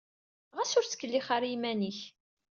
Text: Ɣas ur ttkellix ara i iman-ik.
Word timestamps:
Ɣas 0.57 0.71
ur 0.77 0.85
ttkellix 0.85 1.27
ara 1.35 1.47
i 1.49 1.53
iman-ik. 1.55 1.99